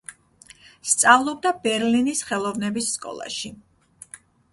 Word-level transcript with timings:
სწავლობდა 0.91 1.51
ბერლინის 1.67 2.23
ხელოვნების 2.29 2.89
სკოლაში. 2.95 3.53